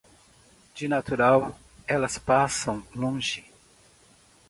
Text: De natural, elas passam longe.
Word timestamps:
De 0.73 0.87
natural, 0.87 1.55
elas 1.87 2.17
passam 2.17 2.83
longe. 2.95 3.45